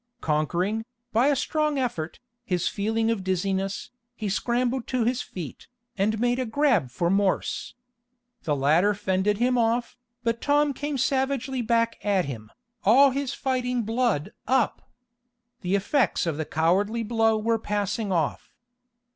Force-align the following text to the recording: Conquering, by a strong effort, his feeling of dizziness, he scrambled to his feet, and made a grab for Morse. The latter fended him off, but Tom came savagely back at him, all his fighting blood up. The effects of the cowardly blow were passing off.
Conquering, 0.21 0.83
by 1.13 1.27
a 1.27 1.35
strong 1.35 1.77
effort, 1.77 2.19
his 2.43 2.67
feeling 2.67 3.11
of 3.11 3.23
dizziness, 3.23 3.91
he 4.15 4.29
scrambled 4.29 4.87
to 4.87 5.03
his 5.03 5.21
feet, 5.21 5.67
and 5.95 6.19
made 6.19 6.39
a 6.39 6.45
grab 6.47 6.89
for 6.89 7.11
Morse. 7.11 7.75
The 8.41 8.55
latter 8.55 8.95
fended 8.95 9.37
him 9.37 9.59
off, 9.59 9.95
but 10.23 10.41
Tom 10.41 10.73
came 10.73 10.97
savagely 10.97 11.61
back 11.61 11.99
at 12.03 12.25
him, 12.25 12.49
all 12.83 13.11
his 13.11 13.35
fighting 13.35 13.83
blood 13.83 14.31
up. 14.47 14.89
The 15.59 15.75
effects 15.75 16.25
of 16.25 16.35
the 16.37 16.45
cowardly 16.45 17.03
blow 17.03 17.37
were 17.37 17.59
passing 17.59 18.11
off. 18.11 18.51